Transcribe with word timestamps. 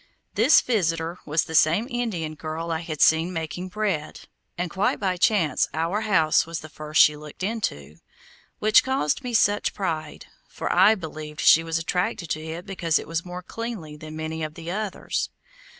This 0.33 0.61
visitor 0.61 1.19
was 1.27 1.43
the 1.43 1.53
same 1.53 1.85
Indian 1.87 2.33
girl 2.33 2.71
I 2.71 2.79
had 2.79 3.01
seen 3.01 3.31
making 3.31 3.69
bread, 3.69 4.21
and 4.57 4.71
quite 4.71 4.99
by 4.99 5.15
chance 5.15 5.67
our 5.75 6.01
house 6.01 6.43
was 6.47 6.61
the 6.61 6.69
first 6.69 6.99
she 6.99 7.15
looked 7.15 7.43
into, 7.43 7.97
which 8.57 8.83
caused 8.83 9.23
me 9.23 9.35
much 9.47 9.75
pride, 9.75 10.25
for 10.47 10.73
I 10.73 10.95
believed 10.95 11.39
she 11.39 11.63
was 11.63 11.77
attracted 11.77 12.31
to 12.31 12.41
it 12.43 12.65
because 12.65 12.97
it 12.97 13.07
was 13.07 13.23
more 13.23 13.43
cleanly 13.43 13.95
than 13.95 14.15
many 14.17 14.41
of 14.41 14.55
the 14.55 14.71
others. 14.71 15.29